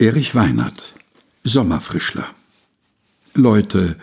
Erich 0.00 0.34
Weinert 0.34 0.94
Sommerfrischler 1.44 2.24
Leute 3.34 3.96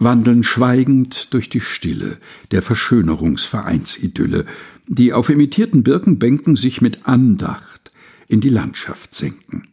wandeln 0.00 0.42
schweigend 0.42 1.32
durch 1.32 1.48
die 1.48 1.60
Stille 1.60 2.18
der 2.50 2.62
Verschönerungsvereinsidylle, 2.62 4.44
die 4.88 5.12
auf 5.12 5.30
imitierten 5.30 5.84
Birkenbänken 5.84 6.56
sich 6.56 6.80
mit 6.82 7.06
Andacht 7.06 7.92
in 8.26 8.40
die 8.40 8.48
Landschaft 8.48 9.14
senken. 9.14 9.68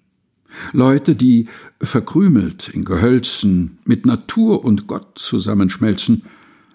Leute, 0.73 1.15
die 1.15 1.47
verkrümelt 1.82 2.70
in 2.70 2.86
Gehölzen 2.86 3.80
mit 3.84 4.05
Natur 4.05 4.64
und 4.64 4.86
Gott 4.86 5.18
zusammenschmelzen, 5.18 6.21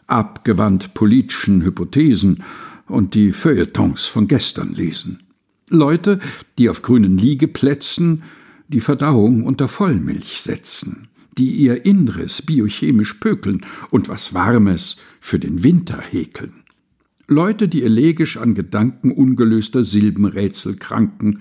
abgewandt 0.09 0.95
politischen 0.95 1.63
Hypothesen 1.63 2.43
und 2.89 3.15
die 3.15 3.31
Feuilletons 3.31 4.07
von 4.07 4.27
gestern 4.27 4.75
lesen. 4.75 5.23
Leute, 5.71 6.19
die 6.59 6.69
auf 6.69 6.83
grünen 6.83 7.17
Liegeplätzen 7.17 8.25
die 8.69 8.81
Verdauung 8.81 9.45
unter 9.45 9.67
Vollmilch 9.67 10.41
setzen, 10.41 11.09
die 11.37 11.51
ihr 11.51 11.85
Inneres 11.85 12.43
biochemisch 12.43 13.15
pökeln 13.15 13.63
und 13.91 14.09
was 14.09 14.35
Warmes 14.35 14.97
für 15.21 15.39
den 15.39 15.65
Winter 15.65 16.01
häkeln. 16.01 16.65
Leute, 17.27 17.69
die 17.69 17.83
elegisch 17.83 18.37
an 18.37 18.55
Gedanken 18.55 19.11
ungelöster 19.11 19.85
Silbenrätsel 19.85 20.77
kranken, 20.77 21.41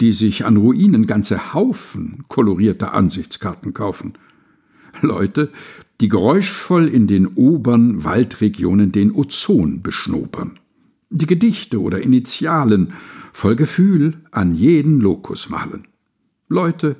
die 0.00 0.12
sich 0.12 0.44
an 0.44 0.56
Ruinen 0.56 1.06
ganze 1.06 1.54
Haufen 1.54 2.24
kolorierter 2.28 2.94
Ansichtskarten 2.94 3.74
kaufen. 3.74 4.14
Leute, 5.02 5.50
die 6.00 6.08
geräuschvoll 6.08 6.86
in 6.86 7.06
den 7.06 7.26
oberen 7.26 8.04
Waldregionen 8.04 8.92
den 8.92 9.12
Ozon 9.12 9.82
beschnopern. 9.82 10.58
Die 11.10 11.26
Gedichte 11.26 11.80
oder 11.80 12.00
Initialen 12.00 12.92
voll 13.32 13.56
Gefühl 13.56 14.22
an 14.30 14.54
jeden 14.54 15.00
Lokus 15.00 15.48
malen. 15.48 15.88
Leute, 16.48 16.96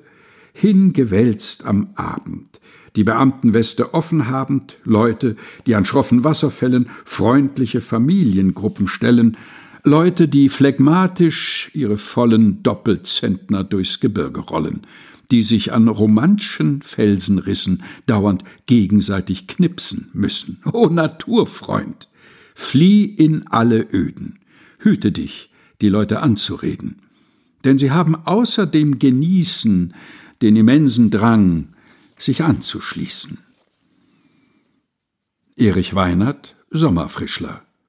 hingewälzt 0.52 1.65
am 1.65 1.91
Abend, 1.95 2.61
die 2.97 3.05
Beamtenweste 3.05 3.95
offen 3.95 4.28
habend, 4.28 4.77
Leute, 4.84 5.36
die 5.67 5.75
an 5.75 5.84
schroffen 5.84 6.25
Wasserfällen 6.25 6.89
freundliche 7.05 7.81
Familiengruppen 7.81 8.89
stellen, 8.89 9.37
Leute, 9.84 10.28
die 10.28 10.48
phlegmatisch 10.48 11.70
ihre 11.72 11.97
vollen 11.97 12.62
Doppelzentner 12.62 13.64
durchs 13.64 14.00
Gebirge 14.00 14.41
rollen, 14.41 14.83
die 15.31 15.42
sich 15.42 15.72
an 15.72 15.89
romantischen 15.89 16.83
Felsenrissen 16.83 17.83
dauernd 18.06 18.42
gegenseitig 18.67 19.47
knipsen 19.47 20.11
müssen. 20.12 20.61
O 20.72 20.87
Naturfreund, 20.89 22.09
flieh 22.55 23.05
in 23.05 23.47
alle 23.47 23.87
Öden, 23.92 24.41
hüte 24.81 25.12
dich, 25.12 25.50
die 25.81 25.89
Leute 25.89 26.20
anzureden 26.20 26.97
denn 27.64 27.78
sie 27.78 27.91
haben 27.91 28.14
außer 28.14 28.67
dem 28.67 28.98
Genießen 28.98 29.95
den 30.42 30.56
immensen 30.56 31.11
Drang, 31.11 31.69
sich 32.17 32.42
anzuschließen. 32.42 33.39
Erich 35.56 35.95
Weinert, 35.95 36.56
Sommerfrischler 36.70 37.62